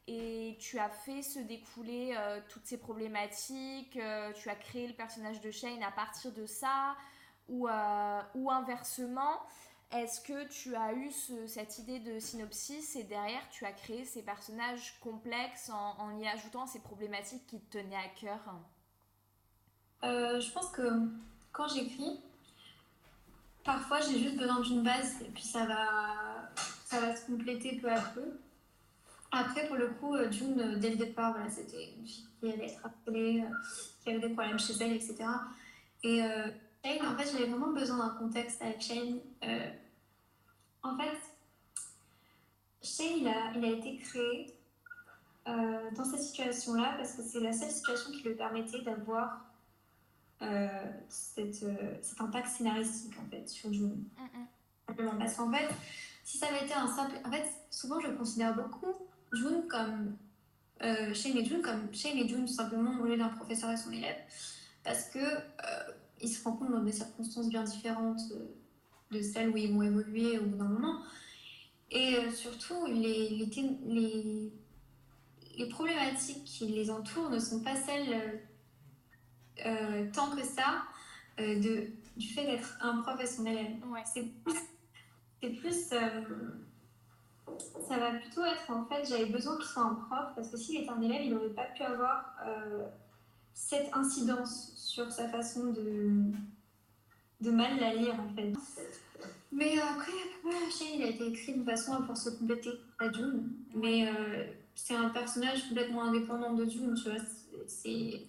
[0.08, 4.94] et tu as fait se découler euh, toutes ces problématiques, euh, tu as créé le
[4.94, 6.96] personnage de Shane à partir de ça,
[7.48, 7.68] ou,
[8.36, 9.42] ou inversement,
[9.92, 11.10] est-ce que tu as eu
[11.48, 16.68] cette idée de synopsis et derrière tu as créé ces personnages complexes en, y ajoutant
[16.68, 18.40] ces problématiques qui te tenaient à cœur?
[20.04, 20.88] Euh, je pense que
[21.52, 22.20] quand j'écris,
[23.64, 26.52] parfois j'ai juste besoin d'une base et puis ça va,
[26.86, 28.40] ça va se compléter peu à peu.
[29.32, 32.52] Après, pour le coup, euh, June, euh, dès le départ, voilà, c'était une fille qui
[32.52, 33.44] allait être appelée,
[34.04, 35.18] qui avait des problèmes chez elle, etc.
[36.04, 36.22] Et
[37.02, 39.20] En fait, j'avais vraiment besoin d'un contexte avec Shane.
[40.84, 41.18] en fait,
[42.82, 44.56] Shane, il a, il a été créé
[45.46, 49.50] dans cette situation-là parce que c'est la seule situation qui lui permettait d'avoir
[50.42, 50.68] euh,
[51.38, 54.06] euh, cet impact scénaristique en fait sur June.
[54.88, 55.68] Simplement parce qu'en fait,
[56.24, 57.16] si ça avait été un simple.
[57.26, 58.94] En fait, souvent je considère beaucoup
[59.34, 60.18] June comme.
[60.82, 63.92] Euh, Shane et June comme Shane et June simplement au lieu d'un professeur et son
[63.92, 64.16] élève
[64.82, 68.22] parce que euh, ils se rencontrent dans des circonstances bien différentes
[69.12, 71.02] de celles où ils vont évoluer au bout d'un moment.
[71.92, 73.50] Et surtout, les, les,
[73.86, 74.54] les,
[75.58, 78.42] les, problématiques qui les entourent ne sont pas celles
[79.66, 80.84] euh, tant que ça
[81.40, 83.78] de, du fait d'être un professionnel.
[83.88, 84.04] Ouais.
[84.06, 84.28] C'est
[85.42, 85.92] c'est plus.
[85.94, 86.22] euh,
[87.88, 90.82] ça va plutôt être en fait, j'avais besoin qu'il soit un prof parce que s'il
[90.82, 92.86] était un élève, il n'aurait pas pu avoir euh,
[93.62, 96.12] cette incidence sur sa façon de,
[97.42, 98.54] de mal la lire en fait.
[99.52, 100.12] Mais euh, après,
[100.46, 103.50] ouais, Shane, il a été écrit d'une façon à pouvoir se compléter à June.
[103.76, 104.46] Mais euh,
[104.76, 107.20] c'est un personnage complètement indépendant de June, tu vois.
[107.20, 108.26] c'est- C'est,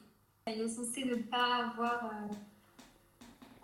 [0.53, 2.11] il est censé ne pas avoir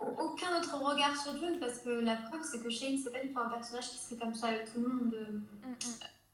[0.01, 3.19] euh, aucun autre regard sur June parce que la preuve, c'est que Shane, c'est pas
[3.21, 5.15] du tout un personnage qui serait comme ça avec tout le monde.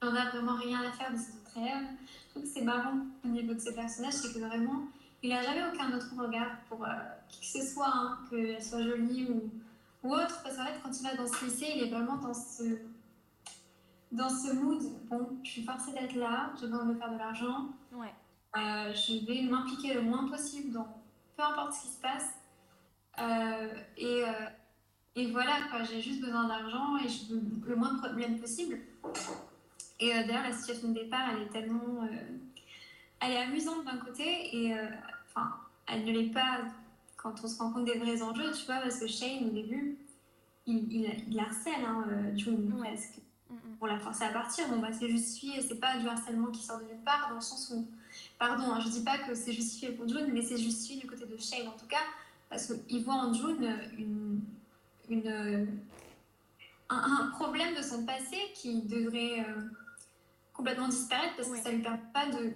[0.02, 1.88] En a vraiment rien à faire de ses autres élèves.
[2.28, 4.84] Je trouve que c'est marrant au niveau de ces personnages, c'est que vraiment,
[5.24, 6.90] il n'a jamais aucun autre regard pour euh,
[7.30, 9.50] qui que ce soit, hein, qu'elle soit jolie ou,
[10.04, 10.44] ou autre.
[10.44, 12.64] Parce qu'en fait, quand il va dans ce lycée, il est vraiment dans ce,
[14.12, 14.82] dans ce mood.
[15.10, 17.70] Bon, je suis forcée d'être là, j'ai besoin de me faire de l'argent.
[17.94, 18.14] Ouais.
[18.58, 20.88] Euh, je vais m'impliquer le moins possible dans
[21.38, 22.30] peu importe ce qui se passe.
[23.20, 24.24] Euh, et,
[25.16, 25.54] et voilà,
[25.90, 28.78] j'ai juste besoin d'argent et je veux le moins de problèmes possible.
[30.02, 32.08] Et d'ailleurs, la situation de départ, elle est tellement.
[33.22, 34.78] elle est amusante d'un côté et.
[34.78, 34.86] euh,
[35.36, 35.52] Enfin,
[35.88, 36.62] elle ne l'est pas
[37.18, 39.98] quand on se rend compte des vrais enjeux, tu vois, parce que Shane, au début,
[40.66, 42.90] il, il, il harcèle hein, euh, June Ouais.
[42.90, 43.20] presque
[43.50, 43.76] Mm, mm.
[43.78, 46.80] pour la forcer à partir, bon bah c'est justifié, c'est pas du harcèlement qui sort
[46.80, 47.86] de nulle part, dans le sens où,
[48.40, 51.26] pardon, hein, je dis pas que c'est justifié pour June, mais c'est justifié du côté
[51.26, 51.98] de Shane en tout cas,
[52.50, 54.40] parce qu'il voit en June une,
[55.10, 55.68] une,
[56.90, 59.62] un, un problème de son passé qui devrait euh,
[60.54, 61.58] complètement disparaître parce Ouais.
[61.58, 62.54] que ça lui permet pas de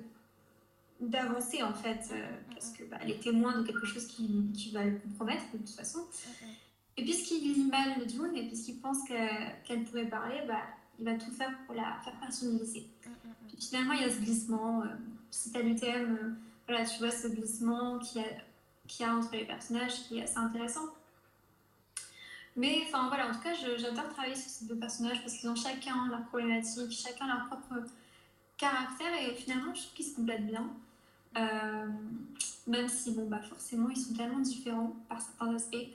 [0.99, 4.83] d'avancer en fait, euh, parce que bah, est témoin de quelque chose qui, qui va
[4.85, 5.99] le compromettre de toute façon.
[5.99, 6.49] Mm, mm.
[6.97, 10.61] Et puisqu'il lit mal le June et puisqu'il pense que- qu'elle pourrait parler, bah,
[10.99, 12.87] il va tout faire pour la faire partir du lycée.
[13.05, 13.33] Mm, mm, mm.
[13.47, 14.81] Puis finalement, il y a ce glissement.
[14.83, 14.87] euh,
[15.29, 16.31] si t'as l'UTM, euh,
[16.67, 20.37] voilà, tu vois ce glissement qu'il y, y a entre les personnages qui est assez
[20.37, 20.85] intéressant.
[22.55, 25.55] Mais enfin voilà, en tout cas, j'adore travailler sur ces deux personnages parce qu'ils ont
[25.55, 27.83] chacun leur problématique, chacun leur propre
[28.57, 30.67] caractère et finalement, je trouve qu'ils se complètent bien.
[31.35, 31.87] Euh,
[32.67, 35.87] même si, bon, bah forcément, ils sont tellement différents par certains aspects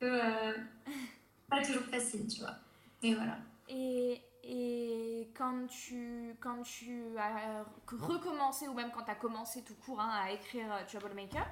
[0.00, 0.52] que euh,
[1.50, 2.56] pas toujours facile, tu vois.
[3.02, 3.38] Et voilà.
[3.68, 9.74] Et, et quand, tu, quand tu as recommencé, ou même quand tu as commencé tout
[9.74, 11.46] court hein, à écrire euh, Troublemaker,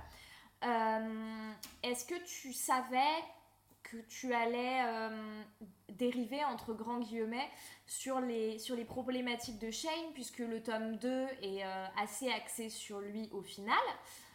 [0.64, 1.50] euh,
[1.82, 3.22] est-ce que tu savais
[3.94, 5.42] que tu allais euh,
[5.88, 7.48] dériver, entre grands guillemets,
[7.86, 12.68] sur les, sur les problématiques de Shane, puisque le tome 2 est euh, assez axé
[12.70, 13.76] sur lui au final.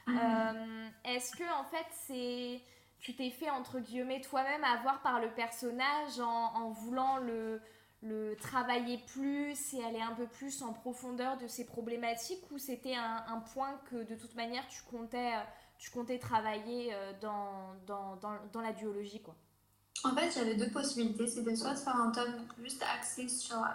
[0.08, 2.62] Euh, Est-ce que, en fait, c'est
[3.00, 7.62] tu t'es fait entre guillemets toi-même avoir par le personnage en, en voulant le,
[8.02, 12.96] le travailler plus et aller un peu plus en profondeur de ses problématiques ou c'était
[12.96, 15.32] un, un point que de toute manière tu comptais,
[15.78, 19.36] tu comptais travailler dans, dans, dans, dans la duologie quoi?
[20.04, 21.28] En fait, j'avais deux possibilités.
[21.28, 23.68] C'était soit de faire un tome juste axé sur euh,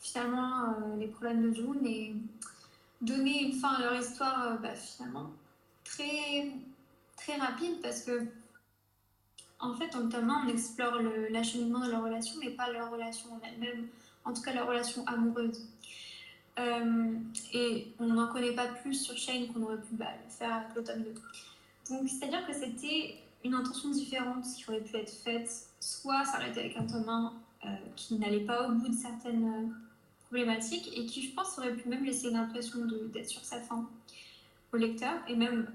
[0.00, 2.14] finalement euh, les problèmes de June et
[3.00, 5.30] donner une fin à leur histoire euh, bah, finalement
[5.84, 6.52] très,
[7.16, 8.26] très rapide parce que
[9.60, 11.00] en fait, le tome 1, on explore
[11.30, 13.88] l'acheminement de leur relation, mais pas leur relation en elle-même,
[14.24, 15.66] en tout cas leur relation amoureuse.
[17.52, 20.76] Et on n'en connaît pas plus sur Shane qu'on aurait pu bah, le faire avec
[20.76, 21.14] le tome 2.
[21.90, 26.76] Donc, c'est-à-dire que c'était une intention différente qui aurait pu être faite, soit s'arrêter avec
[26.76, 27.32] un tome 1
[27.64, 29.66] euh, qui n'allait pas au bout de certaines euh,
[30.26, 32.80] problématiques et qui, je pense, aurait pu même laisser l'impression
[33.12, 33.88] d'être sur sa fin
[34.72, 35.70] au lecteur et même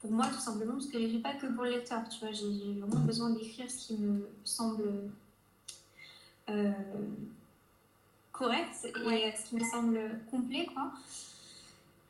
[0.00, 2.32] pour moi, tout simplement, parce que je n'écris pas que pour le lecteur, tu vois,
[2.32, 5.10] j'ai vraiment besoin d'écrire ce qui me semble
[6.48, 6.72] euh,
[8.32, 9.34] correct et Ouais.
[9.38, 10.92] ce qui me semble complet, quoi.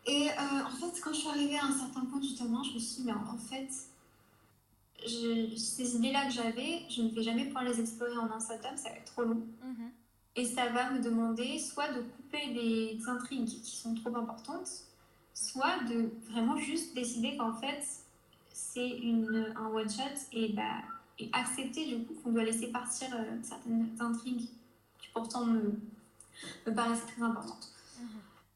[0.06, 2.74] Et euh, en fait, quand je suis arrivée à un certain point du 1, je
[2.74, 3.68] me suis dit, mais en fait,
[5.06, 8.60] je- ces idées-là que j'avais, je ne vais jamais pouvoir les explorer en un seul
[8.60, 9.46] tome, ça va être trop long.
[9.62, 9.90] Mhm.
[10.36, 14.68] Et ça va me demander soit de couper des intrigues qui sont trop importantes,
[15.34, 17.82] soit de vraiment juste décider qu'en fait,
[18.52, 18.98] c'est
[19.56, 20.82] un one-shot et, bah,
[21.18, 24.48] et accepter du coup qu'on doit laisser partir euh, certaines intrigues
[24.98, 25.72] qui pourtant me,
[26.66, 27.72] me paraissaient très importantes.
[28.00, 28.08] Mhm.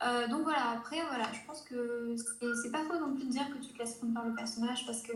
[0.05, 3.31] Euh, donc voilà, après, voilà, je pense que c'est c'est pas faux non plus de
[3.31, 5.13] dire que tu te laisses prendre par le personnage parce que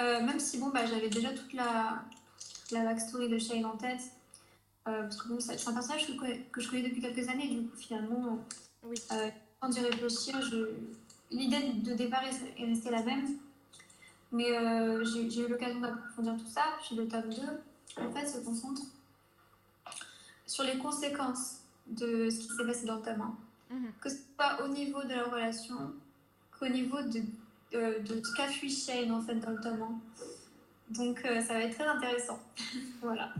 [0.00, 2.02] euh, même si bon, bah, j'avais déjà toute la,
[2.72, 4.00] la backstory de Shane en tête,
[4.88, 7.28] euh, parce que bon, c'est un personnage que, je connais- que je connais depuis quelques
[7.28, 8.38] années, du coup, finalement,
[8.84, 8.96] Oui.
[9.12, 10.38] euh, quand d'y réfléchir,
[11.30, 13.26] l'idée de départ est est restée la même.
[14.32, 16.62] Mais euh, j'ai eu l'occasion d'approfondir tout ça.
[16.86, 18.82] Puis le tome 2, en fait, se concentre
[20.46, 21.58] sur les conséquences
[21.88, 23.92] de ce qui s'est passé dans le tome 1 Mhm.
[24.00, 25.76] que ce soit au niveau de leur relation
[26.58, 27.20] qu'au niveau de
[27.72, 30.00] de, de Catfish Shane en fait dans le tome
[30.90, 30.94] 1.
[30.94, 32.40] Donc ça va être très intéressant.
[33.00, 33.32] voilà.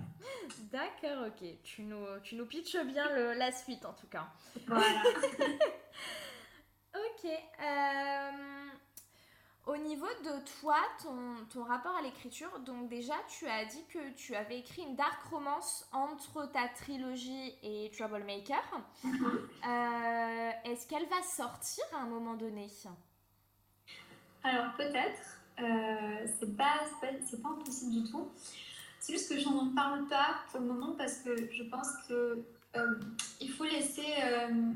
[0.70, 1.48] D'accord, ok.
[1.64, 4.28] Tu nous, tu nous pitches bien le, la suite en tout cas.
[4.68, 5.02] Voilà.
[6.94, 7.30] ok.
[7.60, 8.30] Euh,
[9.66, 14.10] au niveau de toi, ton, ton rapport à l'écriture, donc déjà tu as dit que
[14.14, 18.62] tu avais écrit une dark romance entre ta trilogie et Troublemaker.
[19.04, 22.68] Euh, Est-ce qu'elle va sortir à un moment donné?
[24.42, 25.40] Alors peut-être.
[25.62, 28.28] Euh, c'est pas, pas, pas impossible du tout.
[28.98, 32.44] C'est juste que je n'en parle pas pour le moment parce que je pense que
[32.76, 33.00] euh,
[33.40, 34.06] il faut laisser.
[34.22, 34.72] Euh,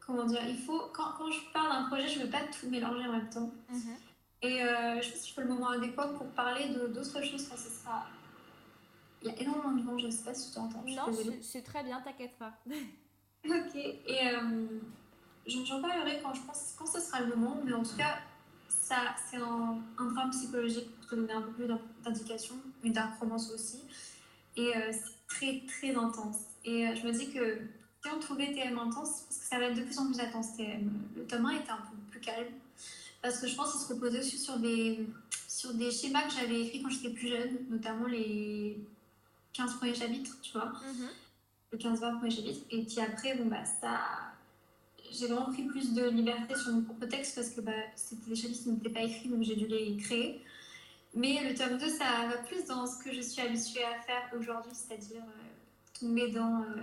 [0.00, 0.90] comment dire Il faut.
[0.92, 3.50] Quand, quand je parle d'un projet, je ne veux pas tout mélanger en même temps.
[3.70, 3.96] Mhm.
[4.42, 7.70] Et euh, je pense qu'il faut le moment adéquat pour parler d'autres choses quand ce
[7.70, 8.06] sera.
[9.22, 10.84] Il y a énormément de vent, je ne sais pas si tu entends.
[10.86, 12.52] Non, c'est très bien, t'inquiète pas.
[13.46, 14.34] ok, et
[15.46, 18.18] j'en parlerai quand je pense quand ce sera le moment, mais en tout cas,
[18.84, 21.66] ça, c'est un, un, drame psychologique pour te donner un peu plus
[22.04, 23.80] d'indications, une dark romance aussi.
[24.56, 26.40] Et euh, c'est très, très intense.
[26.66, 27.60] Et euh, je me dis que
[28.02, 30.56] si on trouvait TM intense, parce que ça va être de plus en plus intense
[30.56, 30.92] TM.
[31.16, 32.52] Le tome 1 était un peu plus calme,
[33.22, 35.08] parce que je pense qu'il se reposait aussi sur des,
[35.48, 38.78] sur des schémas que j'avais écrits quand j'étais plus jeune, notamment les
[39.54, 40.72] 15 premiers chapitres, tu vois.
[40.72, 41.72] Mm-hmm.
[41.72, 42.66] Les 15-20 premiers chapitres.
[42.70, 44.33] Et puis après, bon, bah, ça
[45.14, 48.36] j'ai vraiment pris plus de liberté sur mon propre texte parce que bah, c'était des
[48.36, 50.40] chapitres qui n'étaient pas écrits, donc j'ai dû les créer.
[51.14, 54.30] Mais le tome 2, ça va plus dans ce que je suis habituée à faire
[54.36, 56.62] aujourd'hui, c'est-à-dire euh, tomber dans.
[56.62, 56.82] Euh,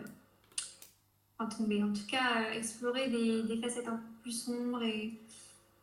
[1.37, 5.19] enfin, tomber, en tout cas, euh, explorer des, des, facettes un peu plus sombres et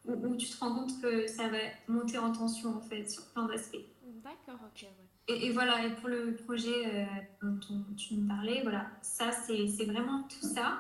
[0.07, 1.59] où, tu te rends compte que ça va
[1.89, 3.77] monter en tension, en fait, sur plein d'aspects.
[4.25, 4.89] D'accord, ok, ouais.
[5.31, 7.07] Et, et, voilà, et pour le projet
[7.43, 7.59] dont
[7.99, 10.79] tu me parlais, voilà, ça, c'est vraiment tout ça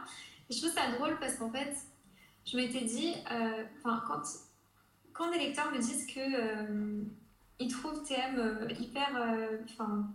[0.50, 1.74] je trouve ça drôle parce qu'en fait,
[2.50, 4.22] je m'étais dit, euh, enfin, quand,
[5.12, 7.02] quand des lecteurs me disent que euh,
[7.58, 9.10] ils trouvent TM euh, hyper.
[9.64, 10.06] Enfin,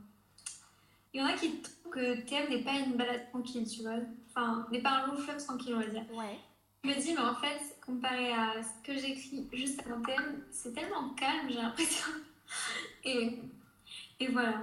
[1.13, 3.99] il y en a qui trouvent que TM n'est pas une balade tranquille, tu vois.
[4.29, 6.05] Enfin, n'est pas un long fleuve tranquille, on va dire.
[6.11, 6.39] Ouais.
[6.83, 10.73] Je me dis, mais en fait, comparé à ce que j'écris juste avant TM, c'est
[10.73, 12.07] tellement calme, j'ai l'impression.
[13.05, 13.39] Et,
[14.19, 14.61] et voilà.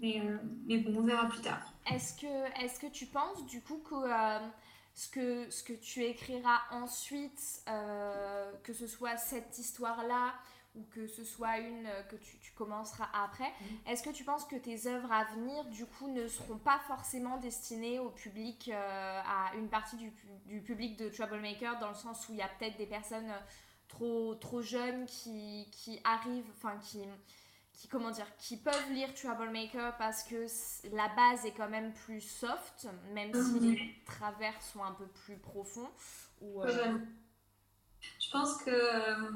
[0.00, 0.22] Mais,
[0.66, 1.72] mais bon, on verra plus tard.
[1.90, 3.94] Est-ce que, est que tu penses du coup que
[4.94, 10.34] ce que, ce que tu écriras ensuite, euh, que ce soit cette histoire-là
[10.76, 13.78] ou que ce soit une que tu, tu commenceras après, mhm.
[13.86, 17.36] est-ce que tu penses que tes œuvres à venir, du coup, ne seront pas forcément
[17.38, 20.12] destinées au public, euh, à une partie du,
[20.46, 23.32] du, public de Troublemaker, dans le sens où il y a peut-être des personnes
[23.86, 27.02] trop, trop jeunes qui, qui arrivent, enfin, qui
[27.74, 30.46] qui comment dire qui peuvent lire Troublemaker parce que
[30.92, 33.74] la base est quand même plus soft même si mhm.
[33.74, 35.90] les travers sont un peu plus profonds
[36.40, 36.98] ou euh,
[38.20, 39.30] je pense que euh,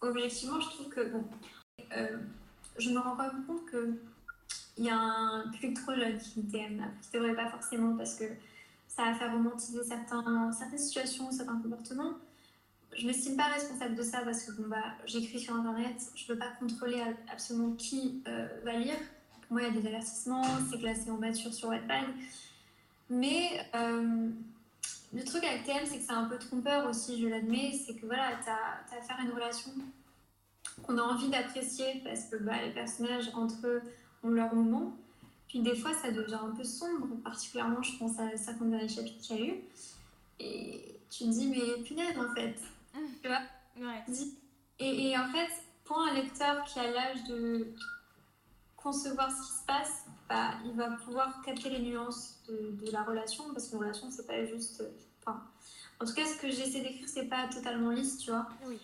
[0.00, 1.24] objectivement je trouve que bon
[1.96, 2.18] euh,
[2.78, 3.98] je me rends compte que
[4.76, 8.24] il y a un public trop jeune qui t'aime qui devrait pas forcément parce que
[8.86, 12.18] ça va faire romantiser certains, certaines situations certains comportements
[12.96, 16.28] je ne m'estime pas responsable de ça parce que bah, j'écris sur Internet, je ne
[16.28, 18.96] peux pas contrôler absolument qui euh, va lire.
[19.42, 22.04] Pour moi, il y a des avertissements, c'est classé en mature sur Wattpad.
[23.10, 24.28] Mais euh,
[25.14, 27.72] le truc avec TM, c'est que c'est un peu trompeur aussi, je l'admets.
[27.72, 29.70] C'est que voilà, tu as, affaire à une relation
[30.82, 33.82] qu'on a envie d'apprécier parce que bah, les personnages entre eux
[34.22, 34.94] ont leur moment.
[35.48, 39.20] Puis des fois, ça devient un peu sombre, particulièrement, je pense à certains derniers chapitres
[39.22, 39.54] qu'il y a eu.
[40.40, 42.54] Et tu te dis, mais punaise, en fait,
[42.94, 43.40] tu vois
[44.80, 45.50] et, et, en fait,
[45.84, 47.74] pour un lecteur qui a l'âge de
[48.76, 53.02] concevoir ce qui se passe, bah, il va pouvoir capter les nuances de, de la
[53.02, 54.84] relation, parce qu'une relation, c'est pas juste.
[55.20, 55.42] Enfin,
[56.00, 58.48] en tout cas, ce que j'essaie d'écrire, c'est pas totalement lisse, tu vois.
[58.66, 58.78] Oui.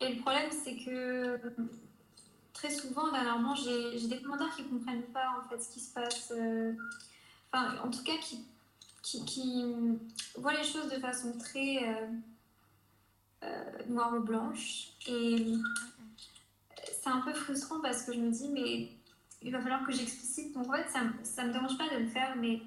[0.00, 1.40] Et le problème, c'est que
[2.52, 6.32] très souvent, dernièrement, j'ai des commentaires qui comprennent pas en fait ce qui se passe.
[6.36, 6.72] Euh,
[7.52, 8.44] enfin, en tout cas, qui,
[9.02, 9.64] qui, qui
[10.36, 11.84] voient les choses de façon très.
[11.84, 12.06] Euh,
[13.88, 14.88] noire ou blanche.
[15.06, 15.54] Et
[17.02, 18.88] c'est un peu frustrant parce que je me dis, mais
[19.42, 20.52] il va falloir que j'explicite.
[20.54, 22.60] Donc en fait, ça, ça me dérange pas de le faire, mais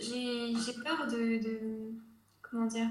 [0.00, 1.92] j'ai peur de, de,
[2.42, 2.88] Comment dire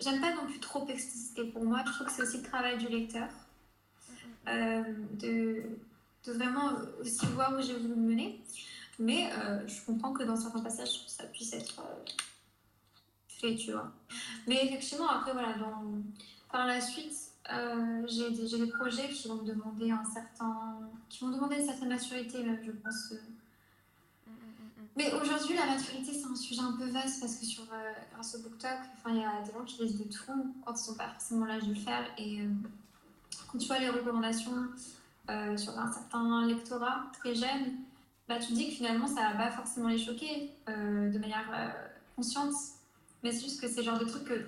[0.00, 1.82] J'aime pas non plus trop expliciter pour moi.
[1.86, 3.28] Je trouve que c'est aussi le travail du lecteur.
[4.48, 4.82] Euh,
[5.12, 5.62] de,
[6.24, 8.40] de, vraiment aussi voir où j'ai voulu me mener.
[8.98, 11.82] Mais euh, je comprends que dans certains passages, ça puisse être
[13.40, 13.92] tu vois.
[14.46, 15.82] Mais effectivement, après, voilà, dans...
[16.50, 17.14] par la suite,
[17.52, 20.78] euh, j'ai des, projets qui vont me demander un certain...
[21.08, 23.12] qui vont demander une certaine maturité, même, je pense.
[23.12, 24.30] Euh.
[24.96, 28.34] Mais aujourd'hui, la maturité, c'est un sujet un peu vaste parce que sur, euh, grâce
[28.34, 28.78] au BookTok,
[29.08, 31.64] il y a des gens qui lisent de tout quand ils n'ont pas forcément l'âge
[31.64, 32.04] de le faire.
[32.16, 32.48] Et euh,
[33.52, 34.68] quand tu vois les recommandations
[35.56, 37.74] sur un certain lectorat très jeune,
[38.28, 41.74] bah, tu dis que finalement, ça va pas forcément les choquer de manière
[42.14, 42.54] consciente.
[43.22, 44.46] Mais c'est juste que c'est le genre de truc que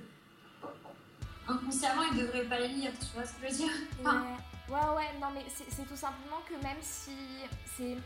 [1.48, 3.72] inconsciemment, ils devraient pas les lire, tu vois ce que je veux dire?
[4.04, 7.12] Ouais, ouais, non, mais c'est tout simplement que même si
[7.76, 7.96] c'est.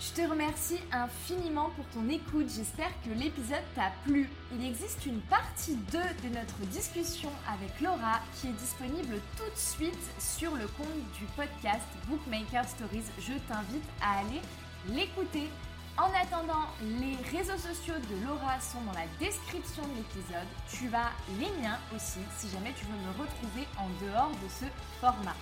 [0.00, 4.28] Je te remercie infiniment pour ton écoute, j'espère que l'épisode t'a plu.
[4.52, 9.56] Il existe une partie 2 de notre discussion avec Laura qui est disponible tout de
[9.56, 13.04] suite sur le compte du podcast Bookmaker Stories.
[13.18, 14.40] Je t'invite à aller
[14.88, 15.48] l'écouter.
[15.96, 20.48] En attendant, les réseaux sociaux de Laura sont dans la description de l'épisode.
[20.68, 24.64] Tu as les miens aussi si jamais tu veux me retrouver en dehors de ce
[25.00, 25.36] format.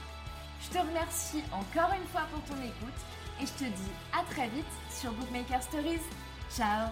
[0.61, 3.01] Je te remercie encore une fois pour ton écoute
[3.41, 6.03] et je te dis à très vite sur Bookmaker Stories.
[6.55, 6.89] Ciao